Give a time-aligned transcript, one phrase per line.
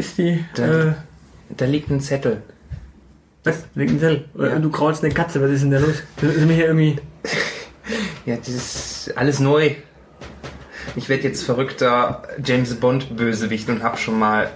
[0.00, 0.44] Ist die.
[0.54, 0.92] Da, Äh,
[1.56, 2.42] da liegt ein Zettel.
[3.44, 3.64] was?
[3.74, 4.24] Wegen Zell.
[4.38, 4.58] Ja.
[4.58, 6.02] Du kraulst eine Katze, was ist denn da los?
[6.20, 6.96] Sind wir hier irgendwie.
[8.26, 9.72] Ja, das ist alles neu.
[10.94, 14.48] Ich werde jetzt verrückter James Bond Bösewicht und habe schon mal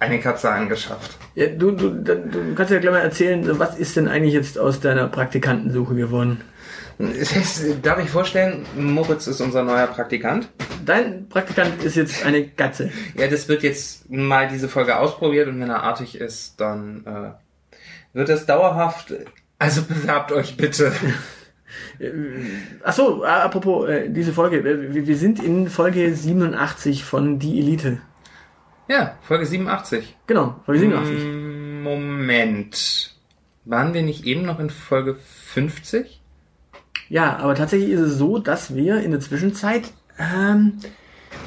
[0.00, 1.12] eine Katze angeschafft.
[1.34, 4.80] Ja, du, du, du kannst ja gleich mal erzählen, was ist denn eigentlich jetzt aus
[4.80, 6.40] deiner Praktikantensuche geworden?
[7.82, 10.48] Darf ich vorstellen, Moritz ist unser neuer Praktikant.
[10.84, 12.90] Dein Praktikant ist jetzt eine Katze.
[13.14, 17.76] Ja, das wird jetzt mal diese Folge ausprobiert und wenn er artig ist, dann äh,
[18.16, 19.14] wird es dauerhaft.
[19.58, 20.92] Also bewerbt euch bitte.
[22.82, 24.64] Ach so, apropos äh, diese Folge.
[24.64, 28.00] Wir, wir sind in Folge 87 von Die Elite.
[28.88, 30.16] Ja, Folge 87.
[30.26, 31.24] Genau, Folge 87.
[31.24, 33.14] Mm, Moment.
[33.64, 36.17] Waren wir nicht eben noch in Folge 50?
[37.08, 39.82] Ja, aber tatsächlich ist es so, dass wir in der Zwischenzeit,
[40.18, 40.74] ähm,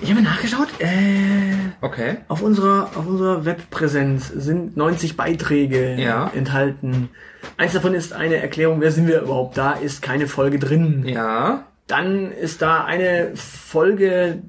[0.01, 2.17] ich habe nachgeschaut, äh, Okay.
[2.27, 6.31] auf unserer, auf unserer Webpräsenz sind 90 Beiträge Ja.
[6.35, 7.09] enthalten.
[7.57, 9.57] Eins davon ist eine Erklärung, wer sind wir überhaupt?
[9.57, 11.03] Da ist keine Folge drin.
[11.07, 11.63] Ja.
[11.87, 14.41] Dann ist da eine Folge,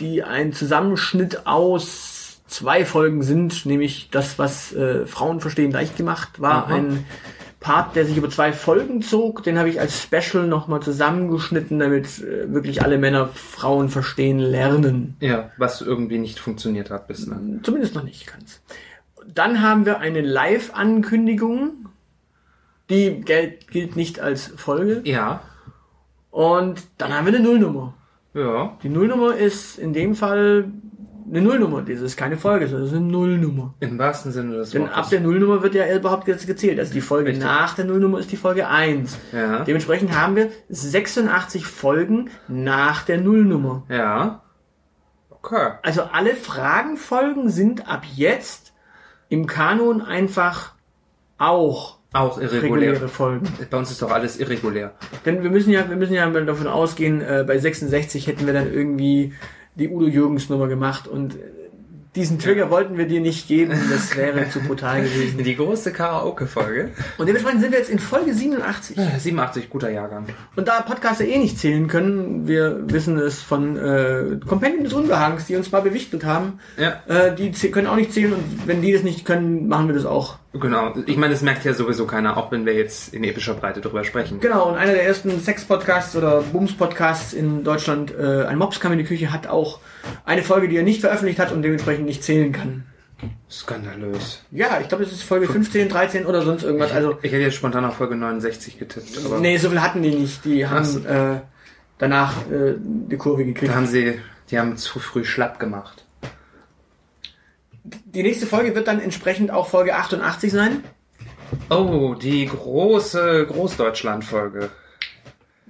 [0.00, 6.40] die ein Zusammenschnitt aus zwei Folgen sind, nämlich das, was äh, Frauen verstehen leicht gemacht
[6.40, 6.74] war, Aha.
[6.74, 7.04] ein
[7.60, 9.42] Part, der sich über zwei Folgen zog.
[9.42, 15.16] Den habe ich als Special nochmal zusammengeschnitten, damit äh, wirklich alle Männer Frauen verstehen lernen.
[15.20, 17.60] Ja, was irgendwie nicht funktioniert hat bislang.
[17.62, 18.62] Zumindest noch nicht ganz.
[19.26, 21.90] Dann haben wir eine Live-Ankündigung.
[22.88, 25.02] Die gilt, gilt nicht als Folge.
[25.04, 25.42] Ja.
[26.30, 27.94] Und dann haben wir eine Nullnummer.
[28.32, 28.78] Ja.
[28.82, 30.70] Die Nullnummer ist in dem Fall
[31.30, 31.82] eine Nullnummer.
[31.82, 33.74] Das ist keine Folge, sondern das ist eine Nullnummer.
[33.80, 34.96] Im wahrsten Sinne des Denn Wortes.
[34.96, 36.78] ab der Nullnummer wird ja überhaupt jetzt gezählt.
[36.78, 37.44] Also die Folge Richtig.
[37.44, 39.16] nach der Nullnummer ist die Folge 1.
[39.32, 39.60] Ja.
[39.64, 43.84] Dementsprechend haben wir 86 Folgen nach der Nullnummer.
[43.88, 44.42] Ja.
[45.30, 45.72] Okay.
[45.82, 48.72] Also alle Fragenfolgen sind ab jetzt
[49.28, 50.74] im Kanon einfach
[51.38, 52.62] auch Auch irregulär.
[52.92, 53.48] reguläre Folgen.
[53.70, 54.94] Bei uns ist doch alles irregulär.
[55.24, 58.70] Denn wir müssen ja, wir müssen ja davon ausgehen, äh, bei 66 hätten wir dann
[58.72, 59.32] irgendwie
[59.74, 61.38] die Udo Jürgens Nummer gemacht und äh,
[62.16, 65.44] diesen Trigger wollten wir dir nicht geben, das wäre zu brutal gewesen.
[65.44, 66.88] Die große Karaoke-Folge.
[67.18, 68.96] Und dementsprechend sind wir jetzt in Folge 87.
[69.18, 70.26] 87, guter Jahrgang.
[70.56, 75.46] Und da Podcaster eh nicht zählen können, wir wissen es von äh, Compendium des Unbehagens,
[75.46, 77.00] die uns mal bewichtelt haben, Ja.
[77.06, 80.04] äh, die können auch nicht zählen und wenn die das nicht können, machen wir das
[80.04, 80.39] auch.
[80.52, 80.94] Genau.
[81.06, 84.02] Ich meine, das merkt ja sowieso keiner, auch wenn wir jetzt in epischer Breite drüber
[84.04, 84.40] sprechen.
[84.40, 88.98] Genau, und einer der ersten Sex-Podcasts oder Bums-Podcasts in Deutschland, äh, ein Mops kam in
[88.98, 89.78] die Küche, hat auch
[90.24, 92.84] eine Folge, die er nicht veröffentlicht hat und dementsprechend nicht zählen kann.
[93.48, 94.42] Skandalös.
[94.50, 96.92] Ja, ich glaube, es ist Folge 15, 13 oder sonst irgendwas.
[96.92, 100.14] Also, Ich hätte jetzt spontan auf Folge 69 getippt, aber nee, so viel hatten die
[100.14, 100.44] nicht.
[100.44, 101.40] Die haben äh,
[101.98, 103.70] danach äh, die Kurve gekriegt.
[103.70, 104.18] da haben sie,
[104.50, 105.99] die haben zu früh schlapp gemacht.
[107.84, 110.84] Die nächste Folge wird dann entsprechend auch Folge 88 sein.
[111.70, 114.70] Oh, die große Großdeutschland-Folge.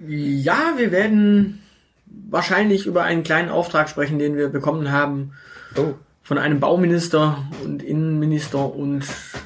[0.06, 1.62] Ja, wir werden
[2.06, 5.32] wahrscheinlich über einen kleinen Auftrag sprechen, den wir bekommen haben
[5.76, 5.94] Oh.
[6.22, 9.04] von einem Bauminister und Innenminister und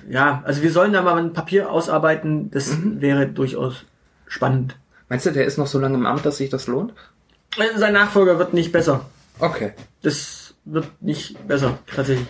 [0.09, 3.85] ja, also wir sollen da mal ein Papier ausarbeiten, das wäre durchaus
[4.27, 4.77] spannend.
[5.09, 6.95] Meinst du, der ist noch so lange im Amt, dass sich das lohnt?
[7.59, 9.05] Äh, Sein Nachfolger wird nicht besser.
[9.39, 9.73] Okay.
[10.03, 12.27] Das wird nicht besser, tatsächlich.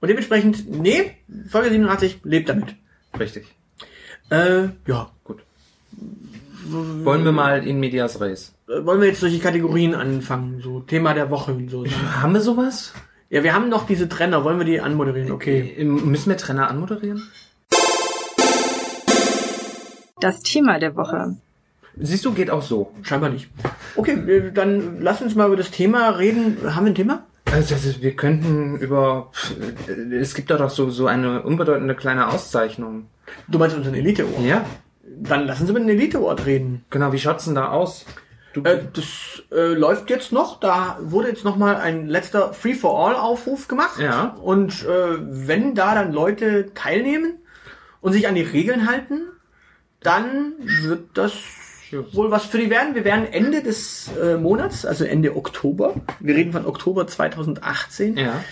[0.00, 1.12] Und dementsprechend, nee,
[1.50, 2.74] Folge 87 lebt damit.
[3.18, 3.46] Richtig.
[4.30, 5.10] Äh, ja.
[5.24, 5.40] Gut.
[6.64, 8.54] Wollen wir mal in Medias Res?
[8.68, 10.60] Äh, Wollen wir jetzt durch die Kategorien anfangen?
[10.62, 11.84] So Thema der Woche und so.
[11.86, 12.92] Haben wir sowas?
[13.28, 14.44] Ja, wir haben noch diese Trenner.
[14.44, 15.32] Wollen wir die anmoderieren?
[15.32, 15.74] Okay.
[15.76, 17.22] Äh, Müssen wir Trenner anmoderieren?
[20.20, 21.36] Das Thema der Woche.
[21.96, 22.92] Siehst du, geht auch so.
[23.02, 23.48] Scheinbar nicht.
[23.96, 26.58] Okay, dann lass uns mal über das Thema reden.
[26.74, 27.26] Haben wir ein Thema?
[27.52, 29.30] Also, also wir könnten über.
[30.12, 33.06] Es gibt da doch so, so eine unbedeutende kleine Auszeichnung.
[33.48, 34.44] Du meinst unseren Elite Award?
[34.44, 34.64] Ja.
[35.04, 36.84] Dann lassen Sie mit dem Elite Award reden.
[36.90, 38.06] Genau, wie schaut's denn da aus?
[38.52, 40.60] Du, Äh, das äh, läuft jetzt noch.
[40.60, 43.98] Da wurde jetzt noch mal ein letzter Free-for-All-Aufruf gemacht.
[43.98, 44.36] Ja.
[44.42, 47.38] Und äh, wenn da dann Leute teilnehmen
[48.00, 49.22] und sich an die Regeln halten,
[50.00, 51.32] dann wird das
[51.92, 52.94] wohl was für die werden.
[52.94, 58.44] Wir werden Ende des äh, Monats, also Ende Oktober, wir reden von Oktober 2018, ja.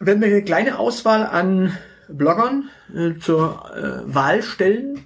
[0.00, 1.76] werden wir eine kleine Auswahl an
[2.08, 5.04] Bloggern äh, zur äh, Wahl stellen.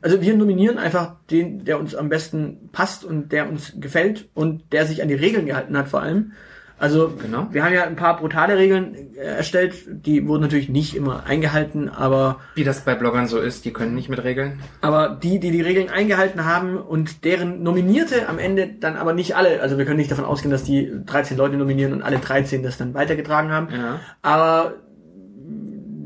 [0.00, 4.72] Also wir nominieren einfach den, der uns am besten passt und der uns gefällt und
[4.72, 6.32] der sich an die Regeln gehalten hat vor allem.
[6.80, 7.48] Also Genau.
[7.50, 11.88] wir haben ja ein paar brutale Regeln äh, erstellt, die wurden natürlich nicht immer eingehalten,
[11.88, 14.60] aber Wie das bei Bloggern so ist, die können nicht mit Regeln.
[14.80, 19.34] aber die, die die Regeln eingehalten haben und deren Nominierte am Ende dann aber nicht
[19.34, 22.62] alle, also wir können nicht davon ausgehen, dass die 13 Leute nominieren und alle 13
[22.62, 23.68] das dann weitergetragen haben.
[23.72, 24.00] Ja.
[24.22, 24.74] Aber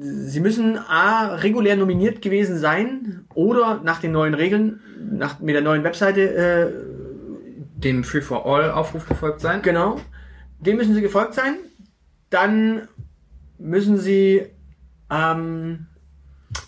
[0.01, 4.81] sie müssen A, regulär nominiert gewesen sein oder nach den neuen Regeln,
[5.13, 6.67] nach, mit der neuen Webseite, äh,
[7.77, 9.61] Dem Free-for-All-Aufruf gefolgt sein.
[9.63, 9.97] genau,
[10.63, 11.57] dem müssen sie gefolgt sein.
[12.31, 12.89] Dann
[13.59, 14.47] müssen sie
[15.11, 15.87] ähm,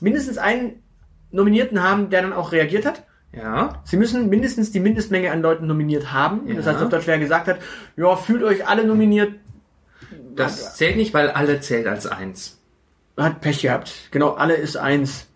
[0.01, 0.83] mindestens einen
[1.31, 3.05] Nominierten haben, der dann auch reagiert hat.
[3.33, 3.83] Ja.
[3.85, 6.47] Sie müssen mindestens die Mindestmenge an Leuten nominiert haben.
[6.55, 6.73] Das Ja.
[6.73, 7.59] heißt, auf Deutsch, wer gesagt hat,
[7.97, 9.33] ja, fühlt euch alle nominiert,
[10.37, 12.61] Das zählt nicht, weil alle zählt als eins.
[13.17, 13.93] hat Pech gehabt.
[14.11, 15.27] Genau, alle ist eins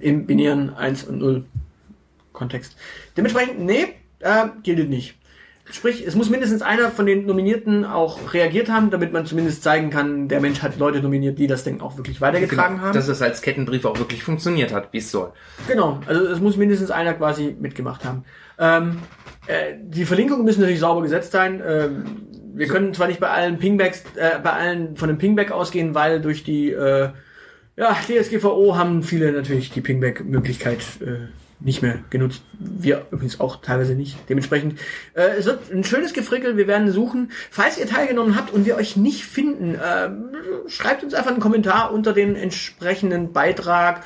[0.00, 1.44] Im binären 1 und 0
[2.32, 2.76] Kontext.
[3.16, 5.18] Dementsprechend, nee, äh, gilt nicht.
[5.72, 9.88] Sprich, es muss mindestens einer von den Nominierten auch reagiert haben, damit man zumindest zeigen
[9.88, 12.92] kann, der Mensch hat Leute nominiert, die das Ding auch wirklich weitergetragen haben.
[12.92, 12.92] Genau.
[12.92, 15.32] Dass es als Kettenbrief auch wirklich funktioniert hat, wie es soll.
[15.66, 18.24] Genau, also es muss mindestens einer quasi mitgemacht haben.
[18.58, 18.98] Ähm,
[19.46, 21.62] äh, die Verlinkungen müssen natürlich sauber gesetzt sein.
[21.66, 22.04] Ähm,
[22.54, 26.20] wir können zwar nicht bei allen Pingbacks, äh, bei allen von dem Pingback ausgehen, weil
[26.20, 27.08] durch die äh,
[27.76, 31.28] ja, DSGVO haben viele natürlich die Pingback-Möglichkeit äh,
[31.64, 32.42] nicht mehr genutzt.
[32.58, 34.16] Wir übrigens auch teilweise nicht.
[34.28, 34.78] Dementsprechend,
[35.14, 36.56] äh, es wird ein schönes Gefrickel.
[36.56, 37.30] Wir werden suchen.
[37.50, 40.30] Falls ihr teilgenommen habt und wir euch nicht finden, ähm,
[40.66, 44.04] schreibt uns einfach einen Kommentar unter den entsprechenden Beitrag.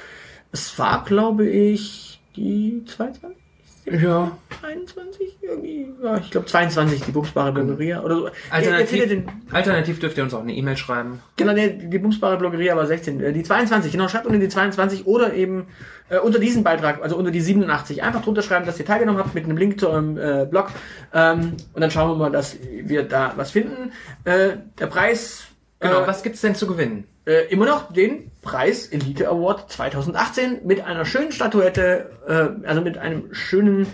[0.53, 3.46] Es war, glaube ich, die 22?
[3.87, 4.37] Ja.
[4.63, 5.39] 21?
[5.43, 8.27] Irgendwie, ja, ich glaube 22, die Bumsbare Bloggeria oder so.
[8.27, 11.21] Ihr, ihr Alternativ, den, alternativ dürft ihr uns auch eine E-Mail schreiben.
[11.37, 13.21] Genau, die, die Bumsbare Bloggeria war 16.
[13.21, 15.69] Äh, Die 22, genau, schreibt unter die 22 oder eben
[16.09, 18.03] äh, unter diesen Beitrag, also unter die 87.
[18.03, 20.71] Einfach drunter schreiben, dass ihr teilgenommen habt mit einem Link zu eurem äh, Blog.
[21.15, 23.93] Ähm, und dann schauen wir mal, dass wir da was finden.
[24.25, 25.47] Äh, der Preis
[25.81, 27.05] Genau, äh, was gibt's denn zu gewinnen?
[27.27, 32.99] Äh, immer noch den Preis Elite Award 2018 mit einer schönen Statuette, äh, also mit
[32.99, 33.87] einem schönen,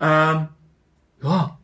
[0.00, 0.48] ähm,
[1.22, 1.58] ja,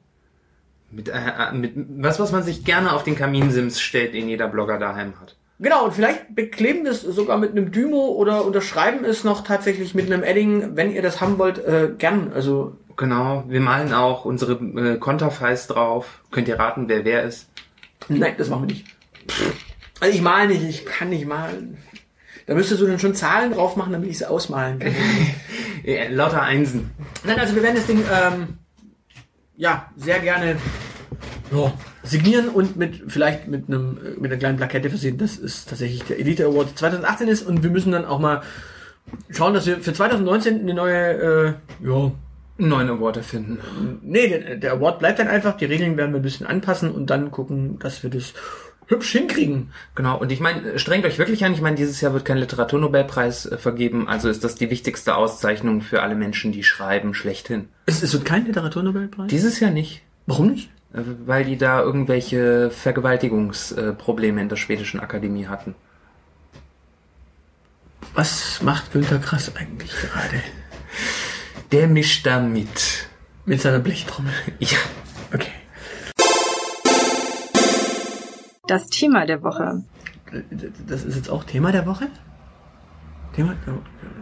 [0.91, 4.49] Mit, äh, äh, mit was, was man sich gerne auf den Kaminsims stellt, den jeder
[4.49, 5.37] Blogger daheim hat.
[5.59, 9.95] Genau, und vielleicht bekleben wir es sogar mit einem Dymo oder unterschreiben es noch tatsächlich
[9.95, 12.33] mit einem Edding, wenn ihr das haben wollt, äh, gern.
[12.35, 16.23] Also, Genau, wir malen auch unsere äh, Konterfeis drauf.
[16.31, 17.49] Könnt ihr raten, wer wer ist?
[18.09, 18.87] nein, das machen wir nicht.
[20.01, 21.77] Also ich mal nicht, ich kann nicht malen.
[22.47, 24.95] Da müsstest du dann schon Zahlen drauf machen, damit ich es ausmalen kann.
[25.83, 26.91] Äh, lauter Einsen.
[27.25, 28.59] Nein, also wir werden das Ding ähm,
[29.57, 30.57] ja sehr gerne
[31.51, 35.17] ja, signieren und mit vielleicht mit einem äh, mit einer kleinen Plakette versehen.
[35.17, 38.43] Das ist tatsächlich der Elite Award 2018 ist und wir müssen dann auch mal
[39.31, 42.13] schauen, dass wir für 2019 eine neue äh, ja
[42.59, 43.59] neuen Award erfinden.
[44.03, 45.57] nee der Award bleibt dann einfach.
[45.57, 48.35] Die Regeln werden wir ein bisschen anpassen und dann gucken, dass wir das
[48.91, 49.71] hübsch hinkriegen.
[49.95, 51.55] Genau, und ich meine, strengt euch wirklich an.
[51.55, 55.81] Ich meine, dieses Jahr wird kein Literaturnobelpreis äh, vergeben, also ist das die wichtigste Auszeichnung
[55.81, 57.69] für alle Menschen, die schreiben, schlechthin.
[57.87, 59.29] Es, es wird kein Literaturnobelpreis.
[59.29, 60.03] Dieses Jahr nicht.
[60.27, 60.71] Warum nicht?
[60.93, 65.75] Äh, Weil die da irgendwelche Vergewaltigungsprobleme in der schwedischen Akademie hatten.
[68.15, 70.43] Was macht Günter Krass eigentlich gerade
[71.71, 73.07] Der mischt da mit.
[73.47, 74.33] mit seiner Blechtrommel?
[74.59, 74.79] Ja.
[78.71, 79.83] Das Thema der Woche.
[80.87, 82.07] Das ist jetzt auch Thema der Woche?
[83.35, 83.57] Thema?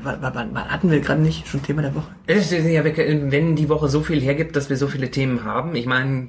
[0.02, 2.08] Wann, hatten wir gerade nicht schon Thema der Woche?
[2.26, 5.76] Es ist ja, wenn die Woche so viel hergibt, dass wir so viele Themen haben,
[5.76, 6.28] ich meine,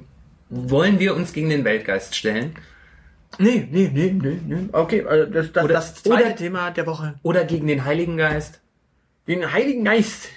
[0.50, 2.56] wollen wir uns gegen den Weltgeist stellen?
[3.38, 4.68] Nee, nee, nee, nee, nee.
[4.72, 7.14] Okay, also das, das, Oder- das zweite oder- Thema der Woche.
[7.22, 8.60] Oder gegen den Heiligen Geist?
[9.28, 10.28] Den Heiligen Geist.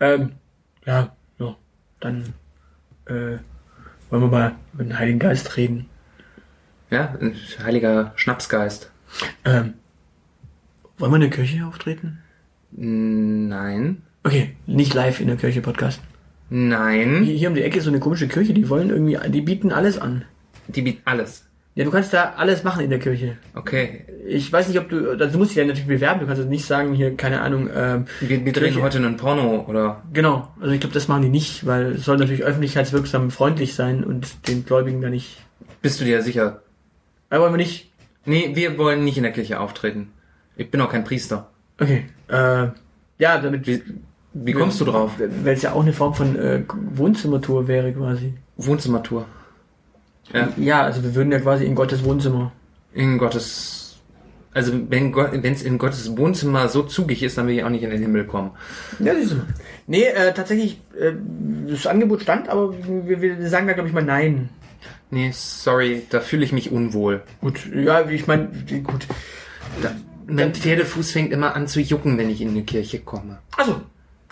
[0.00, 0.32] Ähm,
[0.86, 1.54] ja, ja.
[2.00, 2.32] Dann
[3.04, 3.36] äh,
[4.08, 5.84] wollen wir mal über den Heiligen Geist reden.
[6.90, 8.90] Ja, ein heiliger Schnapsgeist.
[9.44, 9.74] Ähm,
[10.98, 12.18] wollen wir in der Kirche auftreten?
[12.72, 14.02] Nein.
[14.24, 16.00] Okay, nicht live in der Kirche Podcast.
[16.50, 17.22] Nein.
[17.24, 19.70] Hier, hier um die Ecke ist so eine komische Kirche, die wollen irgendwie, die bieten
[19.72, 20.24] alles an.
[20.68, 21.44] Die bietet alles.
[21.74, 23.36] Ja, du kannst da alles machen in der Kirche.
[23.54, 24.04] Okay.
[24.26, 26.50] Ich weiß nicht, ob du, also du musst dich ja natürlich bewerben, du kannst jetzt
[26.50, 30.02] nicht sagen, hier, keine Ahnung, ähm, Wir, wir drehen heute einen Porno oder.
[30.12, 34.02] genau, also ich glaube, das machen die nicht, weil es soll natürlich öffentlichkeitswirksam freundlich sein
[34.02, 35.38] und den Gläubigen da nicht.
[35.80, 36.62] Bist du dir sicher?
[37.30, 37.90] Aber wollen wir nicht.
[38.24, 40.12] Nee, wir wollen nicht in der Kirche auftreten.
[40.56, 41.50] Ich bin auch kein Priester.
[41.80, 42.06] Okay.
[42.28, 42.68] Äh,
[43.18, 43.66] ja, damit.
[43.66, 43.82] Wie,
[44.34, 45.12] wie kommst du drauf?
[45.18, 46.62] Weil es ja auch eine Form von äh,
[46.94, 48.34] Wohnzimmertour wäre quasi.
[48.56, 49.26] Wohnzimmertour.
[50.32, 50.48] Ja.
[50.56, 52.52] Ja, also wir würden ja quasi in Gottes Wohnzimmer.
[52.92, 53.98] In Gottes.
[54.52, 57.90] Also wenn es in Gottes Wohnzimmer so zugig ist, dann will ich auch nicht in
[57.90, 58.50] den Himmel kommen.
[58.98, 59.36] Ja, siehst du.
[59.86, 61.12] Nee, äh, tatsächlich, äh,
[61.68, 62.74] das Angebot stand, aber
[63.06, 64.48] wir, wir sagen da, glaube ich, mal nein.
[65.10, 67.22] Nee, sorry, da fühle ich mich unwohl.
[67.40, 68.48] Gut, ja, ich meine,
[68.82, 69.06] gut.
[69.82, 69.94] Da,
[70.26, 73.38] mein Pferdefuß fängt immer an zu jucken, wenn ich in die Kirche komme.
[73.56, 73.80] Also,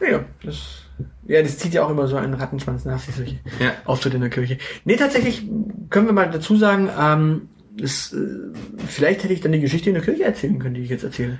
[0.00, 0.82] ja, das,
[1.26, 3.72] ja, das zieht ja auch immer so einen Rattenschwanz nach sich, solche Ja.
[3.86, 4.58] Auftritte in der Kirche.
[4.84, 5.48] Nee, tatsächlich
[5.88, 8.16] können wir mal dazu sagen, ähm, das, äh,
[8.86, 11.38] vielleicht hätte ich dann die Geschichte in der Kirche erzählen können, die ich jetzt erzähle.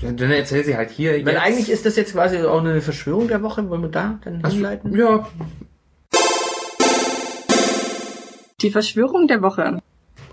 [0.00, 1.12] Dann erzähl sie halt hier.
[1.12, 1.42] Weil jetzt.
[1.42, 3.68] eigentlich ist das jetzt quasi auch eine Verschwörung der Woche.
[3.68, 4.96] Wollen wir da dann Ach hinleiten?
[4.96, 5.28] Ja,
[8.62, 9.80] Die Verschwörung der Woche.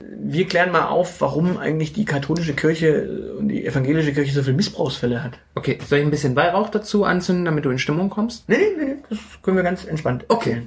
[0.01, 4.55] Wir klären mal auf, warum eigentlich die katholische Kirche und die evangelische Kirche so viele
[4.55, 5.39] Missbrauchsfälle hat.
[5.55, 5.77] okay.
[5.85, 8.47] Soll ich ein bisschen Weihrauch dazu anzünden, damit du in Stimmung kommst?
[8.47, 10.61] Nee, nee, nee, nee, das können wir ganz entspannt Okay.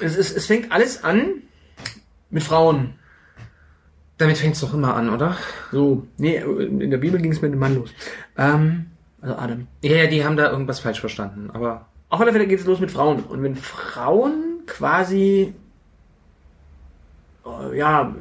[0.00, 1.42] Es, ist, es fängt alles an
[2.30, 2.94] mit Frauen.
[4.18, 5.36] Damit fängt's doch immer an, oder?
[5.70, 7.90] So, nee, in der Bibel ging es mit dem Mann los.
[8.36, 8.86] Ähm,
[9.20, 9.66] also Adam.
[9.82, 11.86] Ja, ja, die haben da irgendwas falsch verstanden, aber.
[12.08, 13.24] Auf alle Fälle geht es los mit Frauen.
[13.24, 15.54] Und wenn Frauen quasi,
[17.74, 18.14] ja,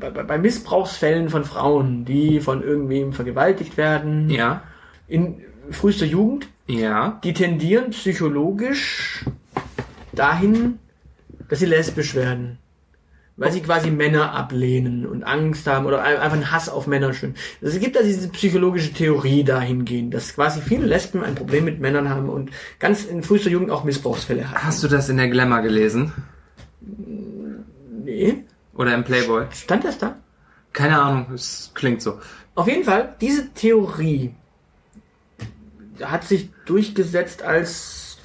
[0.00, 4.62] bei, bei- Missbrauchsfällen von Frauen, die von irgendwem vergewaltigt werden, Ja.
[5.08, 5.36] in
[5.70, 7.20] frühester Jugend, Ja.
[7.24, 9.24] die tendieren psychologisch
[10.12, 10.78] dahin,
[11.48, 12.58] dass sie lesbisch werden.
[13.38, 17.12] Weil sie quasi Männer ablehnen und Angst haben oder ein- einfach einen Hass auf Männer
[17.12, 17.34] schön.
[17.60, 22.08] Es gibt also diese psychologische Theorie dahingehend, dass quasi viele Lesben ein Problem mit Männern
[22.08, 22.48] haben und
[22.78, 24.64] ganz in frühester Jugend auch Missbrauchsfälle haben.
[24.64, 26.14] Hast du das in der Glamour gelesen?
[28.16, 28.44] Nee,
[28.74, 29.44] Oder im Playboy?
[29.52, 30.16] stand das da?
[30.72, 32.18] Keine Ahnung, es klingt so.
[32.54, 34.34] Auf jeden Fall, diese Theorie
[36.02, 38.18] hat sich durchgesetzt als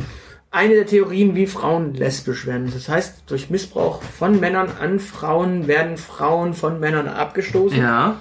[0.50, 2.70] eine der Theorien, wie Frauen lesbisch werden.
[2.74, 8.20] Das heißt, durch Missbrauch von Männern an Frauen werden Frauen von Männern abgestoßen Ja.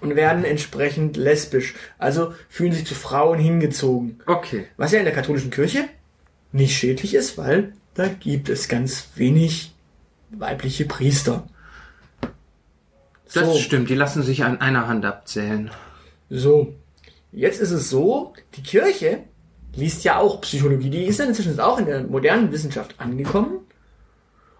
[0.00, 1.74] und werden entsprechend lesbisch.
[1.98, 4.20] Also fühlen sich zu Frauen hingezogen.
[4.26, 4.66] Okay.
[4.76, 5.84] Was ja in der katholischen Kirche
[6.52, 9.74] nicht schädlich ist, weil da gibt es ganz wenig
[10.38, 11.46] weibliche Priester.
[13.32, 13.58] Das So.
[13.58, 15.70] stimmt, die lassen sich an einer Hand abzählen.
[16.30, 16.74] So,
[17.32, 19.20] jetzt ist es so, die Kirche
[19.74, 20.90] liest ja auch Psychologie.
[20.90, 23.58] Die ist dann inzwischen auch in der modernen Wissenschaft angekommen.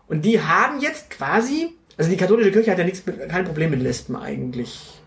[0.09, 3.71] Und die haben jetzt quasi, also die katholische Kirche hat ja nichts mit, kein Problem
[3.71, 5.01] mit Lesben eigentlich.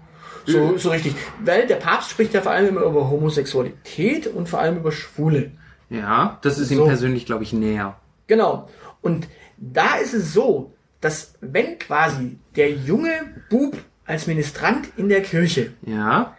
[0.46, 1.14] So, so richtig.
[1.44, 5.52] Weil der Papst spricht ja vor allem immer über Homosexualität und vor allem über Schwule.
[5.90, 6.86] Ja, das ist ihm So.
[6.86, 7.98] persönlich, glaube ich, näher.
[8.28, 8.68] Genau.
[9.02, 9.28] Und
[9.60, 13.12] da ist es so, dass wenn quasi der junge
[13.50, 16.36] Bub als Ministrant in der Kirche Ja.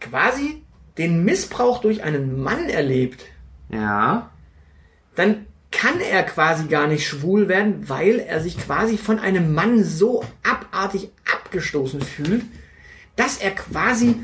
[0.00, 0.62] quasi
[0.98, 3.24] den Missbrauch durch einen Mann erlebt,
[3.68, 4.30] Ja.
[5.14, 9.84] dann kann er quasi gar nicht schwul werden, weil er sich quasi von einem Mann
[9.84, 12.42] so abartig abgestoßen fühlt,
[13.16, 14.16] dass er quasi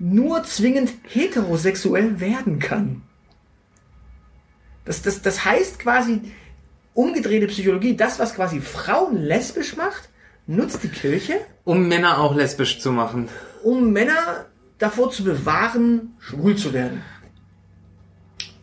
[0.00, 3.02] nur zwingend heterosexuell werden kann.
[4.84, 6.32] Das, das, das heißt quasi
[6.98, 10.08] umgedrehte Psychologie, das, was quasi Frauen lesbisch macht,
[10.48, 13.28] nutzt die Kirche, Um Männer auch lesbisch zu machen.
[13.62, 14.46] um Männer
[14.78, 17.02] davor zu bewahren, schwul zu werden.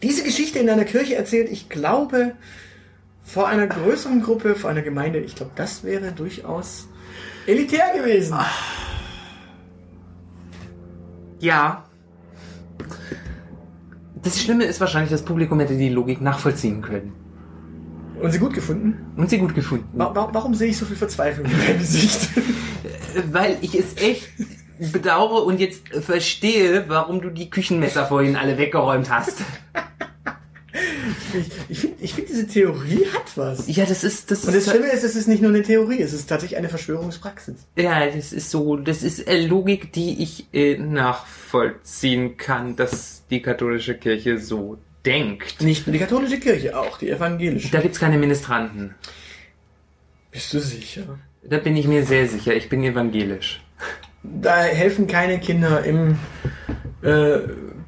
[0.03, 2.35] Diese Geschichte in einer Kirche erzählt, ich glaube,
[3.23, 6.89] vor einer größeren Gruppe, vor einer Gemeinde, ich glaube, das wäre durchaus
[7.47, 8.37] elitär gewesen.
[11.39, 11.85] Ja.
[14.21, 17.24] Das Schlimme ist wahrscheinlich, das Publikum hätte die Logik nachvollziehen können.
[18.21, 19.13] Und sie gut gefunden?
[19.17, 19.87] Und sie gut gefunden.
[19.93, 22.29] Wa wa warum sehe ich so viel Verzweiflung in deinem Gesicht?
[23.31, 24.29] Weil ich es echt
[24.79, 29.41] bedauere und jetzt verstehe, warum du die Küchenmesser vorhin alle weggeräumt hast.
[31.33, 33.67] Ich, ich finde, ich find, diese Theorie hat was.
[33.73, 36.13] Ja, das ist, das Und das Schlimme ist, es ist nicht nur eine Theorie, es
[36.13, 37.55] ist tatsächlich eine Verschwörungspraxis.
[37.77, 43.41] ja, das ist so, das ist äh, Logik, die ich äh, nachvollziehen kann, dass die
[43.41, 45.61] katholische Kirche so denkt.
[45.61, 47.71] Nicht nur die katholische Kirche, auch die evangelische.
[47.71, 48.95] Da gibt's keine Ministranten.
[50.31, 51.19] Bist du sicher?
[51.43, 52.53] Da bin ich mir sehr sicher.
[52.55, 53.61] Ich bin evangelisch.
[54.23, 56.17] Da helfen keine Kinder im
[57.03, 57.39] äh,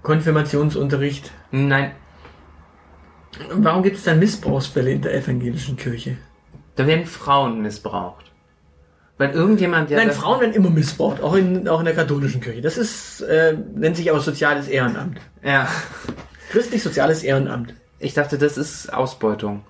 [0.03, 1.31] Konfirmationsunterricht.
[1.51, 1.91] Nein,
[3.50, 6.17] Warum gibt es dann Missbrauchsfälle in der evangelischen Kirche?
[6.75, 8.25] Da werden Frauen missbraucht.
[9.17, 12.62] Weil irgendjemand, der Nein, Frauen werden immer missbraucht, auch in, auch in der katholischen Kirche.
[12.62, 15.19] Das ist, äh, nennt sich aber soziales Ehrenamt.
[15.43, 15.67] Ja.
[16.50, 17.74] Christlich-soziales Ehrenamt.
[18.00, 19.63] Ich dachte, das ist Ausbeutung.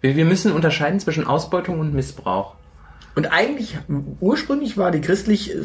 [0.00, 2.56] Wir, wir müssen unterscheiden zwischen Ausbeutung und Missbrauch.
[3.16, 3.78] Und eigentlich,
[4.20, 5.56] ursprünglich war die christlich, äh,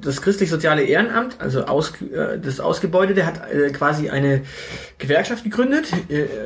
[0.00, 4.42] das christlich-soziale Ehrenamt, also aus, äh, das Ausgebeutete, hat äh, quasi eine
[4.98, 5.92] Gewerkschaft gegründet,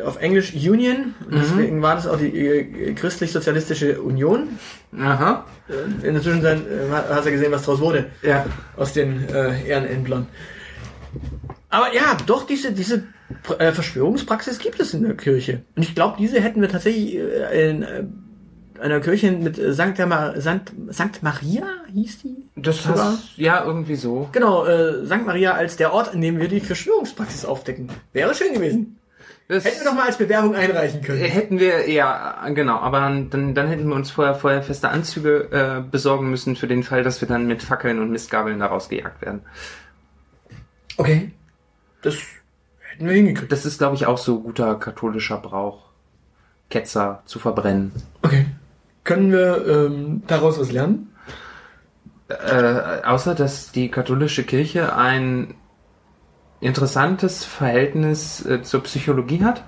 [0.06, 1.14] auf Englisch Union.
[1.26, 4.58] Und deswegen war das auch die christlich-sozialistische Union.
[4.98, 5.44] Aha.
[6.02, 8.06] In der Zwischenzeit hast du ja gesehen, was daraus wurde.
[8.22, 8.46] Ja.
[8.76, 10.26] aus den Ehrenämtlern.
[11.72, 13.04] Aber ja, doch, diese, diese
[13.58, 15.62] äh, Verschwörungspraxis gibt es in der Kirche.
[15.74, 18.04] Und ich glaube, diese hätten wir tatsächlich äh, in äh,
[18.78, 22.36] einer Kirche mit äh, Sankt, Ma Sankt, Sankt Maria, hieß die?
[22.56, 24.28] Das hast, ja, irgendwie so.
[24.32, 27.88] Genau, äh, Sankt Maria als der Ort, an dem wir die Verschwörungspraxis aufdecken.
[28.12, 28.98] Wäre schön gewesen.
[29.48, 31.20] Das Hätten wir doch mal als Bewerbung einreichen können.
[31.20, 35.90] hätten wir, ja, genau, aber dann, dann hätten wir uns vorher, vorher feste Anzüge äh,
[35.90, 39.40] besorgen müssen für den Fall, dass wir dann mit Fackeln und Mistgabeln daraus gejagt werden.
[40.98, 41.32] Okay.
[42.02, 42.16] Das
[42.80, 43.50] hätten wir hingekriegt.
[43.50, 45.84] Das ist, glaube ich, auch so guter katholischer Brauch,
[46.70, 47.92] Ketzer zu verbrennen.
[48.22, 48.46] Okay.
[49.04, 51.12] Können wir ähm, daraus was lernen?
[52.28, 55.54] Äh, außer, dass die katholische Kirche ein
[56.60, 59.64] interessantes Verhältnis äh, zur Psychologie hat.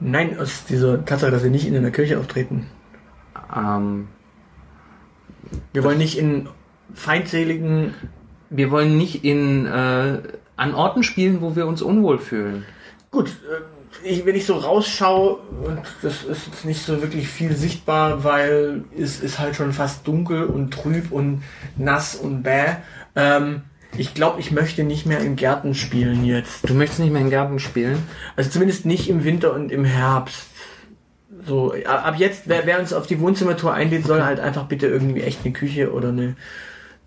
[0.00, 2.66] Nein, aus dieser Tatsache, dass wir nicht in einer Kirche auftreten.
[3.56, 4.08] Ähm,
[5.72, 6.48] Wir wollen nicht in
[6.94, 7.94] feindseligen.
[8.50, 10.18] wir wollen nicht in äh,
[10.58, 12.66] an Orten spielen, wo wir uns unwohl fühlen.
[13.10, 17.54] Gut, äh, ich, wenn ich so rausschaue, und das ist jetzt nicht so wirklich viel
[17.54, 21.42] sichtbar, weil es ist halt schon fast dunkel und trüb und
[21.76, 22.76] nass und bäh.
[23.16, 23.62] Ähm,
[23.96, 26.68] ich glaube, ich möchte nicht mehr in Gärten spielen jetzt.
[26.68, 28.02] Du möchtest nicht mehr in Garten spielen?
[28.36, 30.48] Also zumindest nicht im Winter und im Herbst.
[31.46, 35.22] So, ab jetzt, wer, wer uns auf die Wohnzimmertour einlädt, soll halt einfach bitte irgendwie
[35.22, 36.36] echt eine Küche oder eine,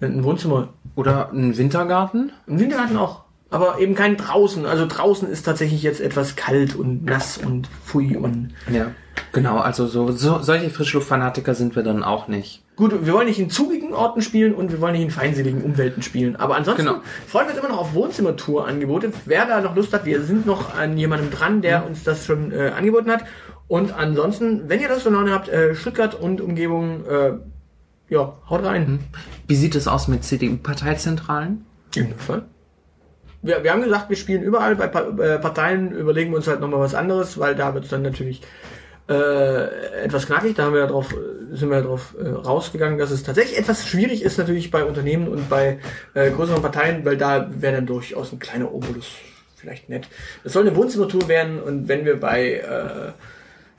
[0.01, 2.31] ein Wohnzimmer Oder ein Wintergarten?
[2.47, 3.25] Im Wintergarten auch.
[3.51, 4.65] Aber eben kein draußen.
[4.65, 8.53] Also draußen ist tatsächlich jetzt etwas kalt und nass und pfui und.
[8.71, 8.91] Ja.
[9.33, 12.63] Genau, also so, so solche Frischluftfanatiker sind wir dann auch nicht.
[12.77, 16.01] Gut, wir wollen nicht in zugigen Orten spielen und wir wollen nicht in feindseligen Umwelten
[16.01, 16.35] spielen.
[16.37, 17.01] Aber ansonsten Genau.
[17.27, 19.11] freuen wir uns immer noch auf Wohnzimmertour-Angebote.
[19.25, 22.51] Wer da noch Lust hat, wir sind noch an jemandem dran, der uns das schon
[22.51, 23.25] äh, angeboten hat.
[23.67, 27.33] Und ansonsten, wenn ihr das so Laune habt, äh, Stuttgart und Umgebung, äh,
[28.09, 28.99] ja, haut rein.
[29.47, 31.65] Wie sieht es aus mit CDU-Parteizentralen?
[31.95, 32.43] Im Fall.
[33.41, 34.75] Wir, wir haben gesagt, wir spielen überall.
[34.75, 37.89] Bei Pa- äh, Parteien überlegen wir uns halt nochmal was anderes, weil da wird es
[37.89, 38.41] dann natürlich
[39.09, 40.55] äh, etwas knackig.
[40.55, 41.13] Da haben wir ja drauf,
[41.51, 45.27] sind wir ja drauf äh, rausgegangen, dass es tatsächlich etwas schwierig ist, natürlich bei Unternehmen
[45.27, 45.79] und bei
[46.13, 49.07] äh, größeren Parteien, weil da wäre dann durchaus ein kleiner Obolus
[49.55, 50.07] vielleicht nett.
[50.43, 53.11] Es soll eine Wohnzimmertour werden und wenn wir bei äh,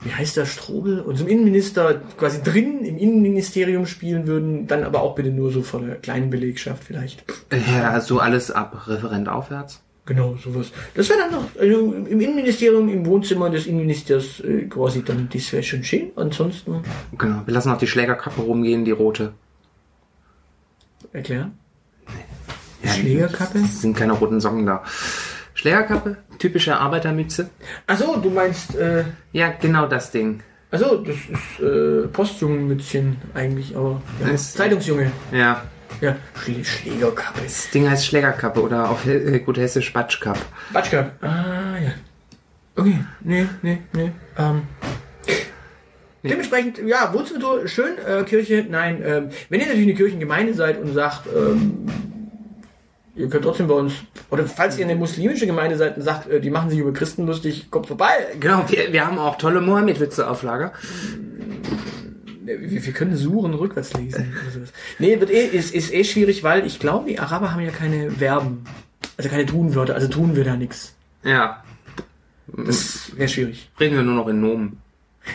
[0.03, 5.15] wie heißt der Strobel, unserem Innenminister quasi drin im Innenministerium spielen würden, dann aber auch
[5.15, 7.23] bitte nur so von der kleinen Belegschaft vielleicht.
[7.51, 9.81] Ja, so alles ab Referent aufwärts.
[10.05, 10.71] Genau, sowas.
[10.95, 15.53] Das wäre dann noch, also im Innenministerium, im Wohnzimmer des Innenministers äh, quasi dann, das
[15.53, 16.11] wäre schon schön.
[16.17, 16.83] Ansonsten
[17.17, 19.31] Genau, wir lassen auch die Schlägerkappe rumgehen, die rote.
[21.13, 21.57] erklären.
[22.83, 23.59] Ja, Schlägerkappe?
[23.59, 24.83] Es sind keine roten Socken da.
[25.53, 27.49] Schlägerkappe, typische Arbeitermütze.
[27.87, 30.41] Achso, du meinst, äh, Ja, genau das Ding.
[30.71, 34.31] achso, das ist äh, Postjungenmützchen eigentlich, aber ja.
[34.33, 35.11] Ist- Zeitungsjunge.
[35.31, 35.61] Ja,
[36.01, 37.41] Ja, Schlä Schlägerkappe.
[37.43, 40.39] das Ding heißt Schlägerkappe oder auf äh, gut hessisch Batschkapp.
[40.73, 41.11] Batschka.
[41.21, 41.91] Ah, ja.
[42.75, 44.11] Okay, nee, nee, nee.
[44.37, 44.63] Ähm.
[46.23, 50.93] Dementsprechend, ja, Wohnzimmertour, schön, äh, Kirche, nein, ähm, wenn ihr natürlich eine Kirchengemeinde seid und
[50.93, 51.85] sagt, ähm,
[53.15, 53.93] ihr könnt trotzdem bei uns,
[54.29, 57.25] oder falls ihr eine muslimische Gemeinde seid und sagt, äh, die machen sich über Christen
[57.25, 58.09] lustig, kommt vorbei.
[58.39, 60.73] Genau, wir, wir haben auch tolle Mohammed-Witze auf Lager.
[62.45, 64.33] Wir, wir können Suren rückwärts lesen.
[64.53, 64.73] sowas.
[64.99, 68.11] Nee, wird eh, ist, ist eh schwierig, weil ich glaube, die Araber haben ja keine
[68.11, 68.65] Verben.
[69.17, 70.93] Also keine Tunwörter, also tun wir da nichts.
[71.23, 71.63] Ja,
[72.47, 73.69] Das wäre schwierig.
[73.79, 74.77] reden wir nur noch in Nomen.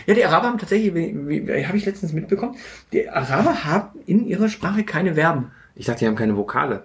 [0.06, 2.56] Ja, die Araber haben tatsächlich, habe ich letztens mitbekommen,
[2.92, 5.50] die Araber haben in ihrer Sprache keine Verben.
[5.74, 6.82] Ich dachte, die haben keine Vokale.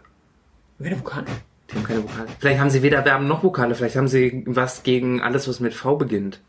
[0.84, 1.26] Wer Vokale?
[1.72, 2.28] Die haben keine Vokale.
[2.40, 3.74] Vielleicht haben sie weder Verben noch Vokale.
[3.74, 6.42] Vielleicht haben sie was gegen alles, was mit V beginnt.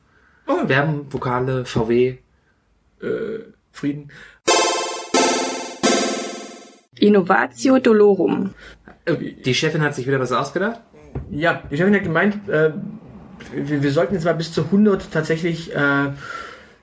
[0.49, 2.19] Oh, Verben, Vokale, VW.
[3.71, 4.11] Frieden.
[6.99, 8.55] Innovatio Dolorum.
[9.45, 10.81] Die Chefin hat sich wieder was ausgedacht.
[11.31, 12.73] Ja, die Chefin hat gemeint, äh,
[13.53, 16.11] wir, wir sollten jetzt mal bis zu 100 tatsächlich, äh,